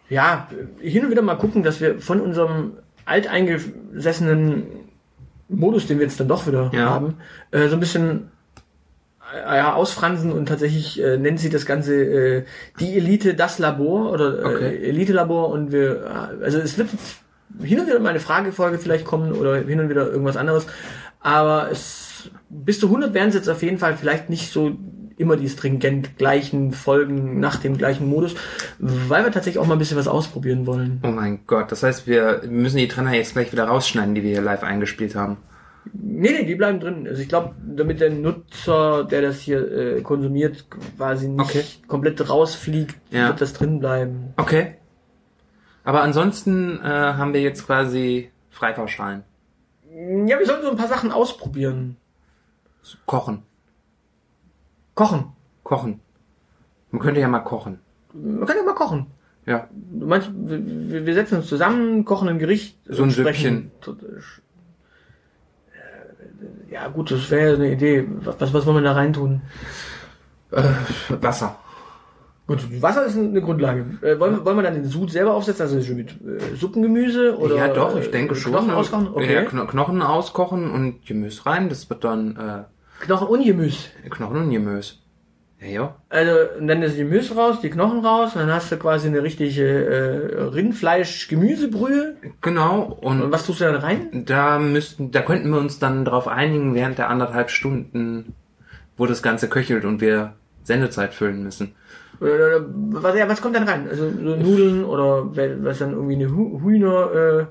[0.09, 0.47] ja,
[0.79, 4.67] hin und wieder mal gucken, dass wir von unserem alteingesessenen
[5.51, 6.89] Modus, den wir jetzt dann doch wieder Ja.
[6.89, 7.15] haben,
[7.51, 8.31] äh, so ein bisschen
[9.33, 12.43] äh, ja, ausfransen und tatsächlich äh, nennt sie das Ganze äh,
[12.79, 14.83] die Elite das Labor oder äh, Okay.
[14.89, 16.05] Elite Labor und wir,
[16.39, 16.89] äh, also es wird
[17.61, 20.67] hin und wieder mal eine Fragefolge vielleicht kommen oder hin und wieder irgendwas anderes,
[21.19, 24.77] aber es bis zu 100 werden es jetzt auf jeden Fall vielleicht nicht so
[25.21, 28.35] immer die stringent gleichen Folgen nach dem gleichen Modus,
[28.79, 30.99] weil wir tatsächlich auch mal ein bisschen was ausprobieren wollen.
[31.03, 34.31] Oh mein Gott, das heißt, wir müssen die Trenner jetzt gleich wieder rausschneiden, die wir
[34.31, 35.37] hier live eingespielt haben.
[35.93, 37.07] Nee, nee, die bleiben drin.
[37.07, 40.65] Also ich glaube, damit der Nutzer, der das hier äh, konsumiert,
[40.97, 41.63] quasi nicht Okay.
[41.87, 43.29] komplett rausfliegt, Ja.
[43.29, 44.33] wird das drin bleiben.
[44.37, 44.75] Okay.
[45.83, 49.23] Aber ansonsten äh, haben wir jetzt quasi Freipauschalen.
[50.27, 51.97] Ja, wir sollten so ein paar Sachen ausprobieren.
[53.07, 53.43] Kochen.
[55.01, 55.23] Kochen.
[55.63, 55.99] Kochen.
[56.91, 57.79] Man könnte ja mal kochen.
[58.13, 59.07] Man kann ja mal kochen.
[59.47, 59.67] Ja.
[59.99, 62.77] Du meinst, wir, wir setzen uns zusammen, kochen ein Gericht.
[62.85, 63.71] So ein sprechen.
[63.87, 63.91] Äh,
[66.73, 68.07] Ja, gut, das wäre eine Idee.
[68.23, 69.41] Was, was wollen wir da reintun?
[70.51, 70.63] Äh,
[71.21, 71.57] Wasser.
[72.47, 73.85] Gut, Wasser ist eine Grundlage.
[74.01, 77.55] Äh, wollen, wir- wollen wir dann den Sud selber aufsetzen, also mit äh, Suppengemüse oder
[77.55, 78.51] ja, doch, ich äh, denke schon.
[78.51, 79.07] Knochen auskochen?
[79.13, 79.33] Okay.
[79.33, 81.69] Ja, Kno Knochen auskochen und Gemüse rein.
[81.69, 82.63] Das wird dann äh,
[83.01, 83.89] Knochen und Gemüse.
[84.09, 84.93] Knochen und Gemüse.
[85.59, 85.95] Ja, ja.
[86.09, 89.21] Also, und dann das Gemüse raus, die Knochen raus, und dann hast du quasi eine
[89.21, 92.15] richtige äh, Rindfleisch-Gemüsebrühe.
[92.41, 92.97] Genau.
[93.01, 94.23] Und Und was tust du dann rein?
[94.25, 98.33] da müssten, da könnten wir uns dann darauf einigen, während der anderthalb Stunden,
[98.97, 100.33] wo das Ganze köchelt und wir
[100.63, 101.75] Sendezeit füllen müssen.
[102.19, 103.87] Oder, was, ja, was kommt dann rein?
[103.89, 105.25] Also so Nudeln oder
[105.63, 107.45] was dann irgendwie eine Hühner äh,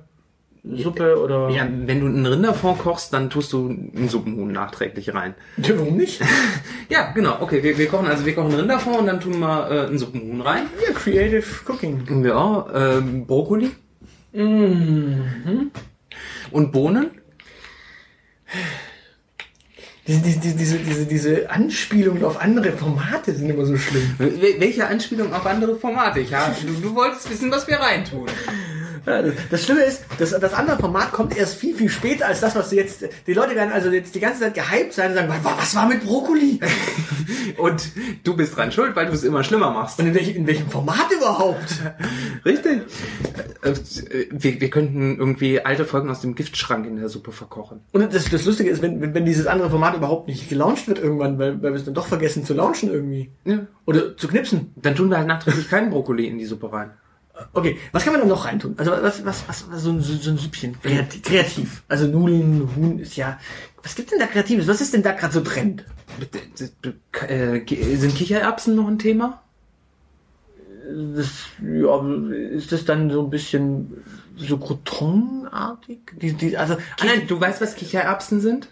[0.62, 5.34] Suppe oder Ja, wenn du einen Rinderfond kochst, dann tust du einen Suppenhuhn nachträglich rein.
[5.56, 6.20] Ja, warum nicht?
[6.90, 7.38] Ja, genau.
[7.40, 10.40] Okay, wir, wir kochen also wir kochen Rinderfond und dann tun wir äh, einen Suppenhuhn
[10.40, 10.64] rein.
[10.86, 12.24] Ja, Creative Cooking.
[12.24, 12.66] Ja,
[12.98, 13.70] ähm, Brokkoli
[14.32, 15.70] Mhm.
[16.52, 17.10] und Bohnen.
[20.06, 24.02] Diese, diese, diese, diese, diese, Anspielungen auf andere Formate sind immer so schlimm.
[24.18, 26.20] Wel- Welche Anspielung auf andere Formate?
[26.20, 28.26] Ich habe, du, du wolltest wissen, was wir reintun.
[29.50, 32.70] Das- Schlimme ist, das, das andere Format kommt erst viel, viel später als das, was
[32.70, 33.04] du jetzt.
[33.26, 35.86] Die Leute werden also jetzt die ganze Zeit gehypt sein und sagen, "Wa- was war
[35.88, 36.60] mit Brokkoli?
[37.58, 37.90] Und
[38.24, 39.98] du bist dran schuld, weil du es immer schlimmer machst.
[39.98, 41.80] Und in, welch, in welchem Format überhaupt?
[42.44, 42.82] Richtig.
[43.62, 47.80] Äh, äh, Wir, wir könnten irgendwie alte Folgen aus dem Giftschrank in der Suppe verkochen.
[47.92, 50.98] Und das, das Lustige ist, wenn, wenn, wenn dieses andere Format überhaupt nicht gelauncht wird
[50.98, 53.30] irgendwann, weil, weil wir es dann doch vergessen zu launchen irgendwie.
[53.44, 53.66] Ja.
[53.86, 54.72] Oder zu knipsen.
[54.76, 56.92] Dann tun wir halt nachträglich keinen Brokkoli in die Suppe rein.
[57.52, 58.74] Okay, was kann man dann noch reintun?
[58.76, 60.80] Also was, was, was, was so, ein, so, ein Süppchen.
[60.80, 61.82] Kreativ, kreativ.
[61.88, 63.38] Also Nudeln, Huhn ist ja.
[63.82, 64.68] Was gibt's denn da Kreatives?
[64.68, 65.84] Was ist denn da gerade so Trend?
[67.26, 67.60] Äh,
[67.96, 69.42] sind Kichererbsen noch ein Thema?
[71.16, 71.28] Das,
[71.62, 72.04] ja,
[72.50, 74.02] ist das dann so ein bisschen
[74.36, 76.12] so Croton-artig?
[76.20, 78.68] Die, die, also, nein, Du weißt, was Kichererbsen sind?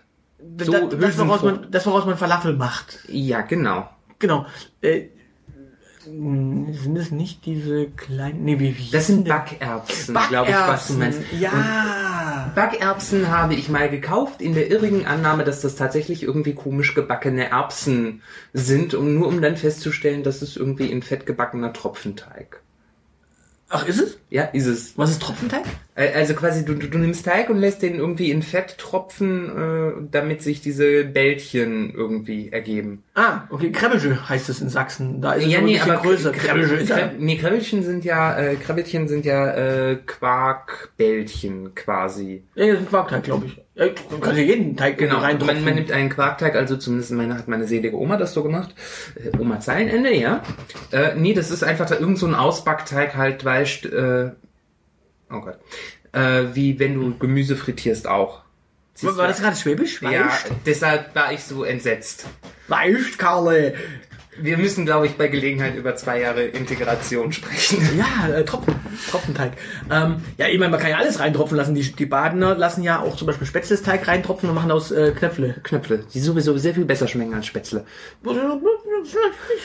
[0.61, 2.99] So das, das, woraus man, das, woraus man Falafel macht.
[3.09, 3.89] Ja, genau.
[4.19, 4.47] Genau.
[4.81, 5.09] Äh,
[6.13, 8.45] sind es nicht diese kleinen.
[8.45, 11.21] Nee, wie, wie Das sind denn- Backerbsen, glaube ich, was du meinst.
[11.39, 12.51] Ja.
[12.55, 17.51] Backerbsen habe ich mal gekauft in der irrigen Annahme, dass das tatsächlich irgendwie komisch gebackene
[17.51, 22.61] Erbsen sind, um nur um dann festzustellen, dass es irgendwie in Fett gebackener Tropfenteig.
[23.69, 24.19] Ach, ist es?
[24.31, 24.97] Ja, ist es.
[24.97, 25.65] Was ist Tropfenteig?
[25.99, 29.49] Äh, Also quasi, du, du, du nimmst Teig und lässt den irgendwie in Fett tropfen,
[29.49, 33.03] äh, damit sich diese Bällchen irgendwie ergeben.
[33.15, 35.21] Ah, okay, Krebbelche heißt es in Sachsen.
[35.21, 36.33] Da ist es aber ein bisschen größer.
[36.33, 37.11] Krebbelche ist ja.
[37.19, 42.45] Nee, Krabbelchen sind ja, äh, Krabbelchen sind ja äh, Quarkbällchen quasi.
[42.55, 43.61] Ja, das ist ein Quarkteig, glaube ich.
[43.75, 47.13] Ja, du kannst ja jeden Teig Genau, rein man, man nimmt einen Quarkteig, also zumindest
[47.13, 48.75] meine, hat meine selige Oma das so gemacht.
[49.17, 50.43] Äh, Oma Zeilenende, ja.
[50.93, 54.31] Äh, nee, das ist einfach da irgend so ein Ausbackteig halt, weißt, äh,
[55.31, 55.59] oh Gott,
[56.13, 58.43] äh, wie wenn du Gemüse frittierst auch.
[59.03, 60.03] War, war das gerade Schwäbisch?
[60.03, 60.47] Ja, Weißt?
[60.67, 62.27] deshalb war ich so entsetzt.
[62.67, 63.75] Weißt, Karle.
[64.41, 67.79] Wir müssen, glaube ich, bei Gelegenheit über zwei Jahre Integration sprechen.
[67.99, 68.75] Ja, äh, Tropfen,
[69.11, 69.53] Tropfenteig.
[69.91, 71.75] Ähm, ja, ich meine, man kann ja alles reintropfen lassen.
[71.75, 75.57] Die, die Badener lassen ja auch zum Beispiel Spätzlesteig reintropfen und machen aus äh, Knöpfle.
[75.63, 77.85] Knöpfle, die sowieso sehr viel besser schmecken als Spätzle.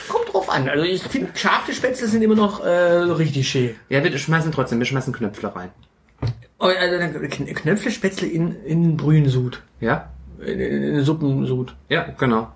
[0.08, 0.70] Kommt drauf an.
[0.70, 3.76] Also ich finde, scharfe Spätzle sind immer noch äh, richtig schön.
[3.90, 5.70] Ja, wir schmeißen trotzdem, wir schmeißen Knöpfle rein.
[6.60, 9.62] Oh, also dann Kn- Knöpfle, Spätzle in, in Brühensud.
[9.82, 10.10] Ja?
[10.40, 11.76] In, in, in Suppensud.
[11.90, 12.52] Ja, genau.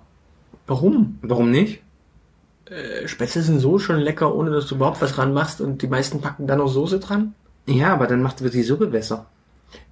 [0.66, 1.18] Warum?
[1.22, 1.82] Warum nicht?
[2.70, 5.86] Äh, Spätzle sind so schon lecker, ohne dass du überhaupt was dran machst und die
[5.86, 7.34] meisten packen da noch Soße dran.
[7.66, 9.26] Ja, aber dann macht wird die Suppe besser.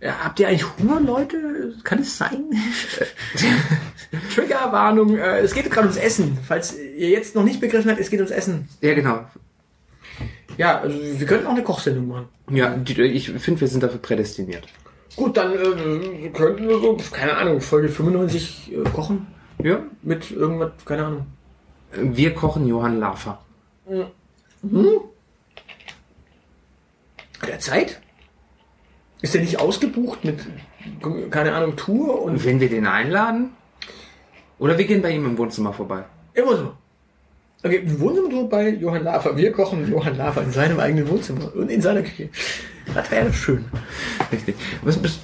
[0.01, 1.75] Ja, habt ihr eigentlich Hunger, Leute?
[1.85, 2.45] Kann es sein?
[4.35, 5.19] Triggerwarnung.
[5.19, 6.39] Äh, es geht gerade ums Essen.
[6.47, 8.69] Falls ihr jetzt noch nicht begriffen habt, es geht ums Essen.
[8.81, 9.27] Ja, genau.
[10.57, 12.29] Ja, also wir könnten auch eine Kochsendung machen.
[12.51, 14.67] Ja, die, ich finde, wir sind dafür prädestiniert.
[15.17, 19.27] Gut, dann äh, könnten wir so, keine Ahnung, Folge 95 äh, kochen.
[19.63, 19.81] Ja.
[20.03, 21.27] Mit irgendwas, keine Ahnung.
[21.99, 23.39] Wir kochen Johann Lafer.
[27.47, 28.01] Der Zeit?
[29.23, 30.47] Ist der nicht ausgebucht mit,
[31.31, 33.51] keine Ahnung, Tour und Wenn wir den einladen?
[34.59, 36.05] Oder wir gehen bei ihm im Wohnzimmer vorbei.
[36.35, 36.73] immer so?
[37.65, 39.37] Okay, wir wohnen so bei Johann Lafer.
[39.37, 42.29] Wir kochen Johann Lafer in seinem eigenen Wohnzimmer und in seiner Küche.
[42.95, 43.65] Das wäre schön.
[44.31, 44.55] Richtig.
[44.83, 45.21] Was bist,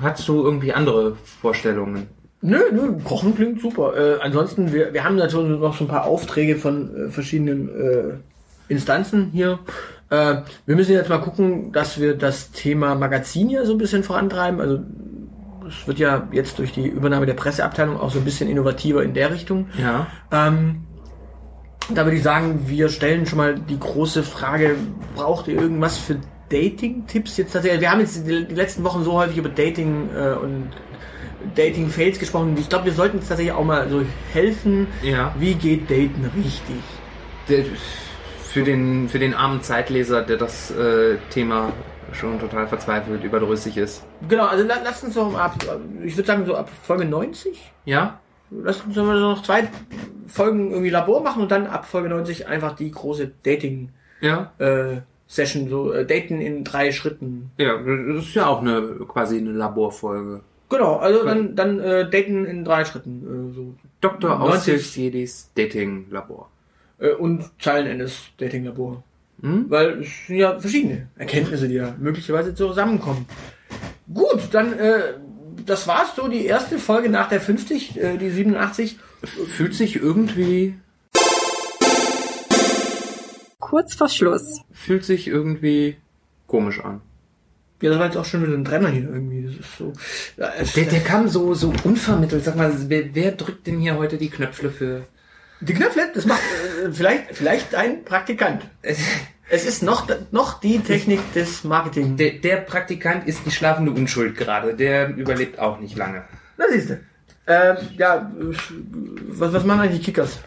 [0.00, 2.08] hast du irgendwie andere Vorstellungen?
[2.46, 3.96] Nö, nö, Kochen klingt super.
[3.96, 8.12] Äh, ansonsten, wir, wir haben natürlich noch so ein paar Aufträge von äh, verschiedenen äh,
[8.68, 9.60] Instanzen hier.
[10.10, 14.04] Äh, wir müssen jetzt mal gucken, dass wir das Thema Magazin ja so ein bisschen
[14.04, 14.60] vorantreiben.
[14.60, 14.80] Also
[15.66, 19.14] es wird ja jetzt durch die Übernahme der Presseabteilung auch so ein bisschen innovativer in
[19.14, 19.68] der Richtung.
[19.80, 20.06] Ja.
[20.30, 20.84] Ähm,
[21.94, 24.76] da würde ich sagen, wir stellen schon mal die große Frage,
[25.16, 26.18] braucht ihr irgendwas für
[26.50, 27.80] Dating-Tipps jetzt tatsächlich?
[27.80, 30.68] Wir haben jetzt die die letzten Wochen so häufig über Dating äh, und
[31.54, 32.56] Dating-Fails gesprochen.
[32.58, 34.02] Ich glaube, wir sollten jetzt tatsächlich auch mal so
[34.32, 35.34] helfen, Ja.
[35.38, 36.76] wie geht Daten richtig?
[37.48, 37.64] Der,
[38.42, 41.72] für, den, für den armen Zeitleser, der das äh, Thema
[42.12, 44.04] schon total verzweifelt, überdrüssig ist.
[44.28, 45.56] Genau, also la- lasst uns doch ab,
[46.04, 48.20] ich würde sagen so ab Folge 90, Ja?
[48.50, 49.68] lasst uns mal noch zwei
[50.28, 54.52] Folgen irgendwie Labor machen und dann ab Folge 90 einfach die große Dating- Ja.
[54.58, 59.38] äh, Session, so äh, Daten in drei Schritten Ja, das ist ja auch eine quasi
[59.38, 60.42] eine Laborfolge.
[60.68, 63.50] Genau, also dann, dann äh, daten in drei Schritten.
[63.50, 63.74] Äh, so.
[64.00, 64.38] Dr.
[64.38, 64.54] 90.
[64.54, 66.48] Aushilfsjedis Dating-Labor.
[66.98, 69.02] Äh, und Zeilenendes Dating-Labor.
[69.42, 69.66] Hm?
[69.68, 73.26] Weil es sind ja verschiedene Erkenntnisse, die ja möglicherweise zusammenkommen.
[74.12, 75.14] Gut, dann äh,
[75.66, 78.98] das war's so, die erste Folge nach der 50, äh, die 87.
[79.22, 80.74] Fühlt sich irgendwie,
[83.58, 84.60] Kurz vor Schluss.
[84.72, 85.96] fühlt sich irgendwie
[86.46, 87.00] komisch an.
[87.84, 89.42] Ja, das war jetzt auch schon wieder ein Trenner hier irgendwie.
[89.44, 89.92] Das ist so.
[90.38, 92.42] Ja, Der, der kam so, so unvermittelt.
[92.42, 95.02] Sag mal, wer, wer drückt denn hier heute die Knöpfe für...
[95.60, 96.40] die Knöpfe, das macht
[96.82, 98.62] äh, vielleicht, vielleicht ein Praktikant.
[99.50, 102.16] Es ist noch, noch die Technik des Marketing.
[102.16, 104.72] Der, der Praktikant ist die schlafende Unschuld gerade.
[104.72, 106.24] Der überlebt auch nicht lange.
[106.56, 107.00] Na siehst du.
[107.46, 108.32] Ähm, ja,
[109.28, 110.38] was, was machen eigentlich die Kickers?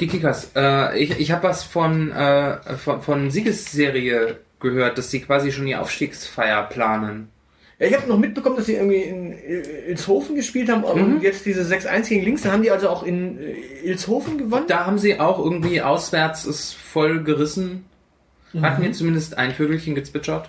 [0.00, 0.52] Die Kickers.
[0.56, 5.66] Äh, ich ich habe was von, äh, von, von Siegesserie gehört, dass sie quasi schon
[5.66, 7.28] die Aufstiegsfeier planen.
[7.78, 11.46] Ja, ich habe noch mitbekommen, dass sie irgendwie in äh, Ilshofen gespielt haben und jetzt
[11.46, 13.52] diese 6-1 gegen links, dann haben die also auch in äh,
[13.84, 14.66] Ilshofen gewonnen.
[14.66, 17.84] Da haben sie auch irgendwie auswärts es voll gerissen.
[18.62, 20.48] Hat mir zumindest ein Vögelchen gezwitschert.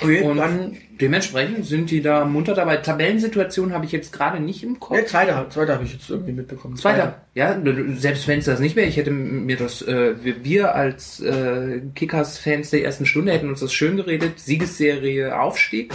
[0.00, 2.76] Okay, Und dann dementsprechend sind die da munter dabei.
[2.76, 4.96] Tabellensituation habe ich jetzt gerade nicht im Kopf.
[4.96, 6.76] ja, zweiter, zweiter habe ich jetzt irgendwie mitbekommen.
[6.76, 7.22] Zweiter.
[7.34, 7.60] Ja,
[7.96, 12.70] selbst wenn es das nicht wäre, ich hätte mir das, äh, wir- als äh, Kickers-Fans
[12.70, 14.38] der ersten Stunde hätten uns das schön geredet.
[14.38, 15.92] Siegesserie Aufstieg.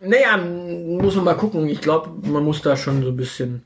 [0.00, 1.68] Naja, muss man mal gucken.
[1.68, 3.62] Ich glaube, man muss da schon so ein bisschen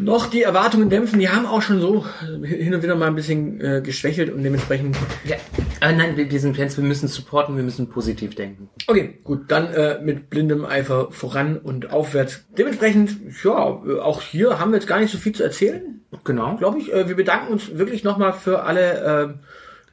[0.00, 1.18] noch die Erwartungen dämpfen.
[1.18, 2.04] Die haben auch schon so
[2.42, 4.96] hin und wieder mal ein bisschen äh, geschwächelt und dementsprechend.
[5.24, 5.36] Ja.
[5.80, 8.68] Äh, nein, wir, wir sind Fans, wir müssen supporten, wir müssen positiv denken.
[8.86, 12.44] Okay, gut, dann äh, mit blindem Eifer voran und aufwärts.
[12.56, 16.00] Dementsprechend, ja, äh, auch hier haben wir jetzt gar nicht so viel zu erzählen.
[16.22, 16.56] Genau.
[16.56, 16.92] glaube ich.
[16.92, 19.36] Äh, wir bedanken uns wirklich nochmal für alle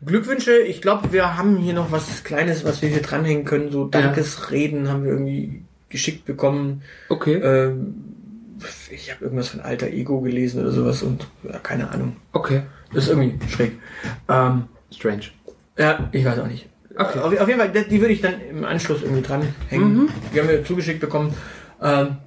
[0.02, 0.58] äh, Glückwünsche.
[0.60, 3.72] Ich glaube, wir haben hier noch was Kleines, was wir hier dranhängen können.
[3.72, 6.82] So Dankesreden haben wir irgendwie geschickt bekommen.
[7.10, 7.36] Okay.
[7.36, 8.11] Ähm,
[8.92, 12.18] ich habe irgendwas von Alter Ego gelesen oder sowas und ja, keine Ahnung.
[12.34, 12.64] Okay.
[12.94, 13.74] Das ist irgendwie schräg.
[14.30, 15.24] Ähm, Strange.
[15.78, 16.68] ja, ich weiß auch nicht.
[16.96, 17.20] Okay.
[17.20, 20.10] Auf, auf jeden Fall, die würde ich dann im Anschluss irgendwie dranhängen.
[20.34, 21.34] Die haben wir zugeschickt bekommen.
[21.82, 22.18] Ähm,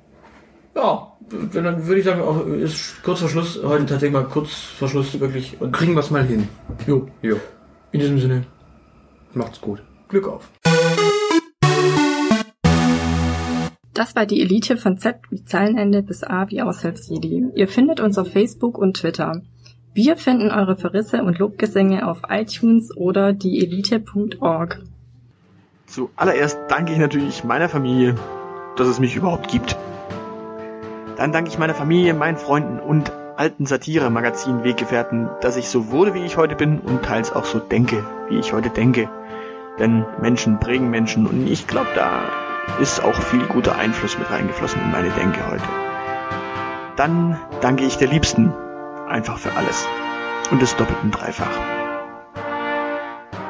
[0.75, 1.12] ja,
[1.53, 5.18] dann würde ich sagen, auch, ist kurz vor Schluss, heute tatsächlich mal kurz vor Schluss
[5.20, 5.57] wirklich.
[5.61, 6.49] Und Kriegen wir es mal hin.
[6.87, 7.38] jo, Jo.
[7.92, 8.44] in diesem Sinne,
[9.35, 9.83] Macht's gut.
[10.09, 10.49] Glück auf.
[13.94, 17.52] Das war die Elite von Z wie Zeilenende bis A wie Aushilfsjedi.
[17.54, 19.40] Ihr findet uns auf Facebook und Twitter.
[19.94, 24.83] Wir finden eure Verrisse und Lobgesänge auf iTunes oder dieelite.org.
[25.87, 28.16] Zuallererst danke ich natürlich meiner Familie,
[28.76, 29.76] dass es mich überhaupt gibt.
[31.16, 36.24] Dann danke ich meiner Familie, meinen Freunden und alten Satire-Magazin-Weggefährten, dass ich so wurde, wie
[36.24, 39.09] ich heute bin und teils auch so denke, wie ich heute denke.
[39.78, 42.22] Denn Menschen prägen Menschen und ich glaube, da
[42.81, 45.64] ist auch viel guter Einfluss mit reingeflossen in meine Denke heute.
[46.96, 48.53] Dann danke ich der Liebsten
[49.09, 49.87] einfach für alles
[50.50, 51.50] und des doppelten Dreifach.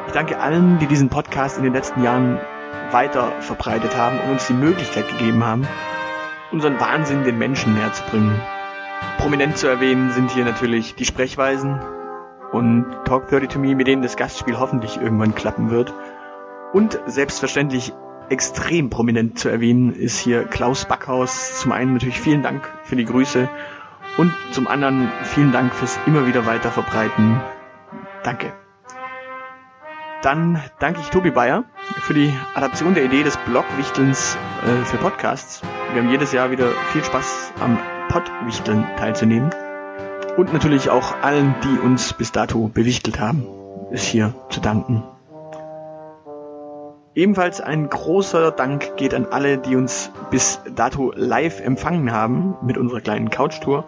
[0.06, 2.38] Ich danke allen, die diesen Podcast in den letzten Jahren
[2.90, 5.66] weiter verbreitet haben und uns die Möglichkeit gegeben haben,
[6.52, 8.40] unseren Wahnsinn den Menschen näher zu bringen.
[9.18, 11.80] Prominent zu erwähnen sind hier natürlich die Sprechweisen
[12.52, 15.92] und Talk 30 to Me, mit denen das Gastspiel hoffentlich irgendwann klappen wird.
[16.72, 17.92] Und selbstverständlich
[18.28, 21.60] extrem prominent zu erwähnen ist hier Klaus Backhaus.
[21.60, 23.48] Zum einen natürlich vielen Dank für die Grüße
[24.16, 27.40] Und zum anderen vielen Dank fürs immer wieder weiter verbreiten.
[28.22, 28.52] Danke.
[30.22, 31.64] Dann danke ich Tobi Bayer
[32.00, 35.62] für die Adaption der Idee des Blogwichtelns äh, für Podcasts.
[35.92, 39.50] Wir haben jedes Jahr wieder viel Spaß am Podwichteln teilzunehmen.
[40.36, 43.46] Und natürlich auch allen, die uns bis dato bewichtelt haben,
[43.90, 45.02] ist hier zu danken.
[47.16, 52.76] Ebenfalls ein großer Dank geht an alle, die uns bis dato live empfangen haben mit
[52.76, 53.84] unserer kleinen Couch-Tour.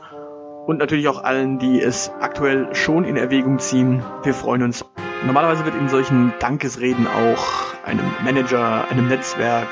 [0.67, 4.05] Und natürlich auch allen, die es aktuell schon in Erwägung ziehen.
[4.23, 4.85] Wir freuen uns.
[5.27, 9.69] Normalerweise wird in solchen Dankesreden auch einem Manager, einem Netzwerk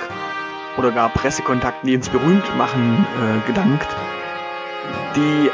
[0.77, 3.87] oder gar Pressekontakten, die uns berühmt machen, äh, gedankt.
[5.14, 5.51] Die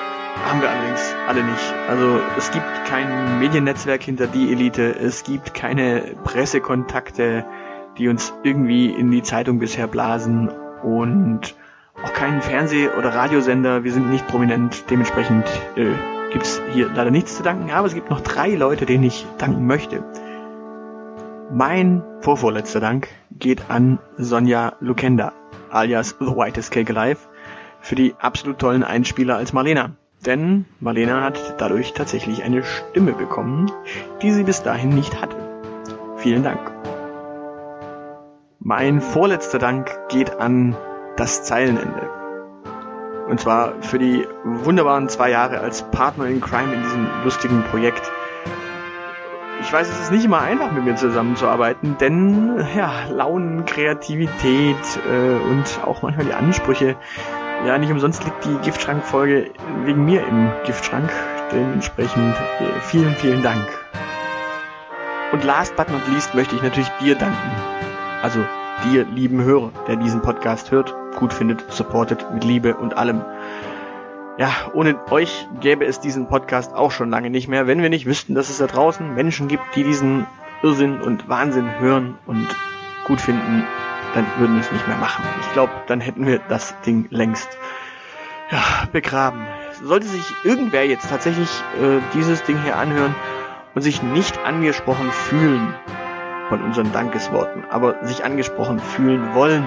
[0.48, 1.74] haben wir allerdings alle nicht.
[1.86, 7.44] Also es gibt kein Mediennetzwerk hinter die Elite, es gibt keine Pressekontakte,
[8.00, 10.48] die uns irgendwie in die Zeitung bisher blasen
[10.82, 11.54] und
[12.02, 13.84] auch keinen Fernseh- oder Radiosender.
[13.84, 15.44] Wir sind nicht prominent, dementsprechend
[15.76, 15.92] äh,
[16.32, 17.70] gibt's hier leider nichts zu danken.
[17.70, 20.02] Aber es gibt noch drei Leute, denen ich danken möchte.
[21.52, 25.32] Mein vorvorletzter Dank geht an Sonja Lukenda,
[25.68, 27.18] alias The Whitest Cake Alive,
[27.80, 29.90] für die absolut tollen Einspieler als Marlena.
[30.24, 33.70] Denn Marlena hat dadurch tatsächlich eine Stimme bekommen,
[34.22, 35.36] die sie bis dahin nicht hatte.
[36.16, 36.69] Vielen Dank.
[38.62, 40.76] Mein vorletzter Dank geht an
[41.16, 42.10] das Zeilenende.
[43.26, 48.12] Und zwar für die wunderbaren zwei Jahre als Partner in Crime in diesem lustigen Projekt.
[49.62, 54.76] Ich weiß, es ist nicht immer einfach, mit mir zusammenzuarbeiten, denn ja, Launen, Kreativität
[55.10, 56.96] äh, und auch manchmal die Ansprüche.
[57.66, 59.52] Ja, nicht umsonst liegt die Giftschrank-Folge
[59.84, 61.10] wegen mir im Giftschrank.
[61.50, 63.66] Dementsprechend äh, vielen, vielen Dank.
[65.32, 67.89] Und last but not least möchte ich natürlich dir danken.
[68.22, 68.44] Also
[68.84, 73.24] dir, lieben Hörer, der diesen Podcast hört, gut findet, supportet mit Liebe und allem.
[74.38, 78.06] Ja, ohne euch gäbe es diesen Podcast auch schon lange nicht mehr, wenn wir nicht
[78.06, 80.26] wüssten, dass es da draußen Menschen gibt, die diesen
[80.62, 82.46] Irrsinn und Wahnsinn hören und
[83.06, 83.64] gut finden,
[84.14, 85.24] dann würden wir es nicht mehr machen.
[85.40, 87.48] Ich glaube, dann hätten wir das Ding längst
[88.50, 89.46] ja, begraben.
[89.82, 91.48] Sollte sich irgendwer jetzt tatsächlich
[91.80, 93.14] äh, dieses Ding hier anhören
[93.74, 95.74] und sich nicht angesprochen fühlen
[96.50, 99.64] von unseren Dankesworten, aber sich angesprochen fühlen wollen,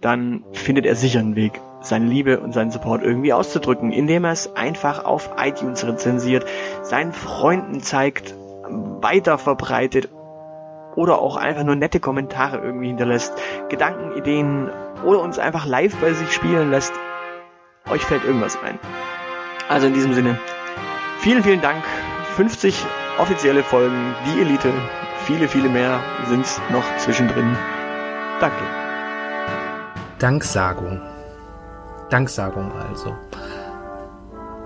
[0.00, 4.32] dann findet er sicher einen Weg, seine Liebe und seinen Support irgendwie auszudrücken, indem er
[4.32, 6.46] es einfach auf iTunes rezensiert,
[6.82, 8.34] seinen Freunden zeigt,
[9.02, 10.08] weiter verbreitet
[10.94, 13.34] oder auch einfach nur nette Kommentare irgendwie hinterlässt,
[13.68, 14.70] Gedanken, Ideen
[15.04, 16.92] oder uns einfach live bei sich spielen lässt.
[17.90, 18.78] Euch fällt irgendwas ein.
[19.68, 20.38] Also in diesem Sinne,
[21.18, 21.82] vielen, vielen Dank.
[22.36, 22.84] 50
[23.18, 24.72] offizielle Folgen, die Elite,
[25.26, 27.56] viele, viele mehr sind noch zwischendrin.
[28.40, 28.62] Danke.
[30.20, 31.00] Danksagung.
[32.10, 33.16] Danksagung also.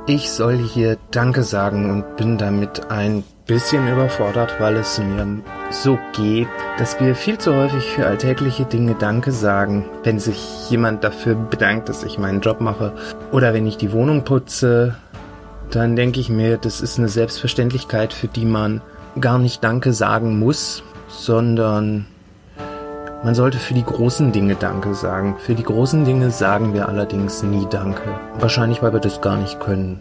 [0.07, 5.99] Ich soll hier Danke sagen und bin damit ein bisschen überfordert, weil es mir so
[6.14, 11.37] geht, dass wir viel zu häufig für alltägliche Dinge Danke sagen, wenn sich jemand dafür
[11.37, 12.92] bedankt, dass ich meinen Job mache
[13.33, 14.96] oder wenn ich die Wohnung putze,
[15.70, 18.83] dann denke ich mir, das ist eine Selbstverständlichkeit, für die man
[19.18, 22.07] gar nicht Danke sagen muss, sondern
[23.23, 25.37] man sollte für die großen Dinge Danke sagen.
[25.38, 28.03] Für die großen Dinge sagen wir allerdings nie Danke.
[28.38, 30.01] Wahrscheinlich, weil wir das gar nicht können.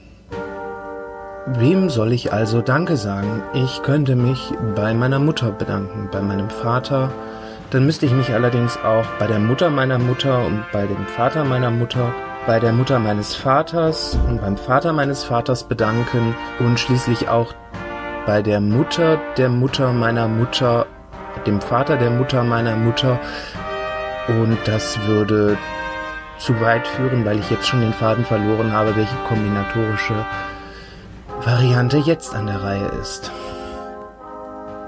[1.47, 3.41] Wem soll ich also Danke sagen?
[3.53, 7.11] Ich könnte mich bei meiner Mutter bedanken, bei meinem Vater.
[7.71, 11.43] Dann müsste ich mich allerdings auch bei der Mutter meiner Mutter und bei dem Vater
[11.43, 12.13] meiner Mutter,
[12.47, 17.53] bei der Mutter meines Vaters und beim Vater meines Vaters bedanken und schließlich auch
[18.29, 20.85] bei der Mutter der Mutter meiner Mutter,
[21.47, 23.19] dem Vater der Mutter meiner Mutter.
[24.27, 25.57] Und das würde
[26.37, 30.13] zu weit führen, weil ich jetzt schon den Faden verloren habe, welche kombinatorische
[31.43, 33.31] Variante jetzt an der Reihe ist.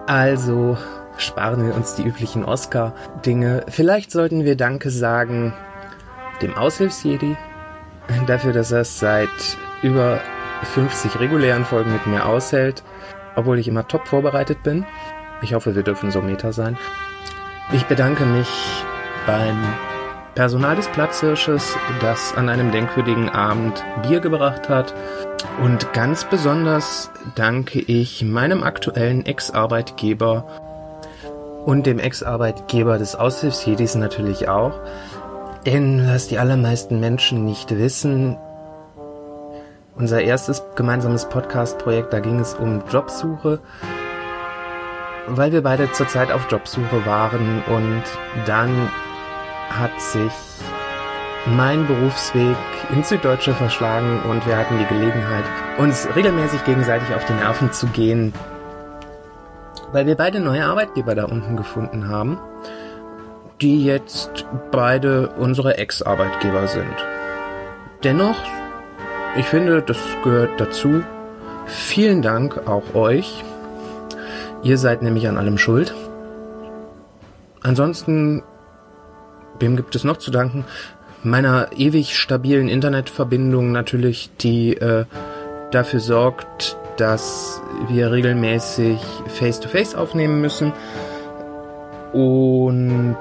[0.06, 0.78] Also
[1.18, 3.66] sparen wir uns die üblichen Oscar-Dinge.
[3.70, 5.52] Vielleicht sollten wir Danke sagen
[6.44, 7.36] dem Aushilfsjedi
[8.28, 10.20] dafür, dass er es seit über
[10.76, 12.84] 50 regulären Folgen mit mir aushält,
[13.36, 14.86] obwohl ich immer top vorbereitet bin.
[15.42, 16.78] Ich hoffe, wir dürfen so Meta sein.
[17.74, 18.50] Ich bedanke mich
[19.26, 19.58] beim
[20.36, 24.94] Personal des Platzhirsches, das an einem denkwürdigen Abend Bier gebracht hat.
[25.62, 30.46] Und ganz besonders danke ich meinem aktuellen Ex-Arbeitgeber
[31.66, 34.80] und dem Ex-Arbeitgeber des Aushilfsjedis natürlich auch.
[35.66, 38.38] Denn was die allermeisten Menschen nicht wissen,
[40.02, 43.60] unser erstes gemeinsames Podcast-Projekt, da ging es um Jobsuche,
[45.28, 48.04] weil wir beide zurzeit auf Jobsuche waren und
[48.48, 48.90] dann
[49.70, 50.32] hat sich
[51.56, 52.58] mein Berufsweg
[52.92, 55.44] ins Süddeutsche verschlagen und wir hatten die Gelegenheit,
[55.78, 58.34] uns regelmäßig gegenseitig auf die Nerven zu gehen,
[59.92, 62.40] weil wir beide neue Arbeitgeber da unten gefunden haben,
[63.62, 66.96] die jetzt beide unsere Ex-Arbeitgeber sind.
[68.04, 68.38] Dennoch,
[69.38, 71.04] ich finde, das gehört dazu.
[71.66, 73.44] Vielen Dank auch euch.
[74.64, 75.94] Ihr seid nämlich an allem schuld.
[77.62, 78.44] Ansonsten,
[79.60, 80.66] wem gibt es noch zu danken?
[81.24, 85.06] Meiner ewig stabilen Internetverbindung natürlich, die äh,
[85.72, 90.74] dafür sorgt, dass wir regelmäßig Face-to-Face -face aufnehmen müssen.
[92.14, 93.16] Und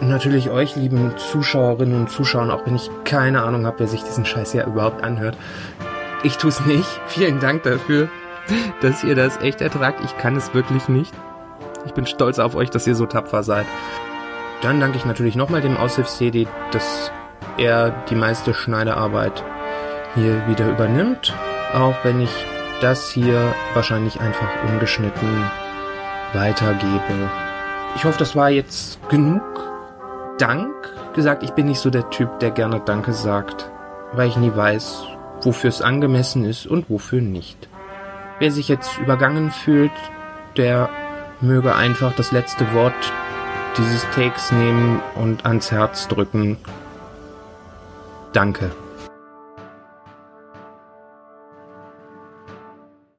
[0.00, 4.24] natürlich euch, lieben Zuschauerinnen und Zuschauern, auch wenn ich keine Ahnung habe, wer sich diesen
[4.24, 5.36] Scheiß ja überhaupt anhört.
[6.22, 6.88] Ich tue es nicht.
[7.06, 8.08] Vielen Dank dafür,
[8.80, 10.00] dass ihr das echt ertragt.
[10.04, 11.12] Ich kann es wirklich nicht.
[11.86, 13.66] Ich bin stolz auf euch, dass ihr so tapfer seid.
[14.62, 17.12] Dann danke ich natürlich nochmal dem Aushilfs-CD, dass
[17.56, 19.44] er die meiste Schneiderarbeit
[20.14, 21.34] hier wieder übernimmt.
[21.74, 22.46] Auch wenn ich
[22.80, 25.44] das hier wahrscheinlich einfach ungeschnitten
[26.32, 27.30] weitergebe.
[27.96, 29.67] Ich hoffe, das war jetzt genug
[30.38, 30.72] Dank
[31.14, 31.42] gesagt.
[31.42, 33.70] Ich bin nicht so der Typ, der gerne Danke sagt,
[34.12, 35.04] weil ich nie weiß,
[35.42, 37.68] wofür es angemessen ist und wofür nicht.
[38.38, 39.90] Wer sich jetzt übergangen fühlt,
[40.56, 40.88] der
[41.40, 43.12] möge einfach das letzte Wort
[43.76, 46.56] dieses Takes nehmen und ans Herz drücken.
[48.32, 48.70] Danke.